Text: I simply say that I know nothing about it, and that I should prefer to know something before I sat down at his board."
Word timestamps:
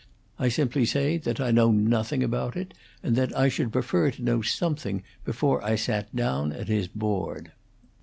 I 0.39 0.49
simply 0.49 0.87
say 0.87 1.17
that 1.17 1.39
I 1.39 1.51
know 1.51 1.71
nothing 1.71 2.23
about 2.23 2.55
it, 2.57 2.73
and 3.03 3.15
that 3.17 3.37
I 3.37 3.49
should 3.49 3.71
prefer 3.71 4.09
to 4.09 4.23
know 4.23 4.41
something 4.41 5.03
before 5.23 5.63
I 5.63 5.75
sat 5.75 6.15
down 6.15 6.51
at 6.51 6.69
his 6.69 6.87
board." 6.87 7.51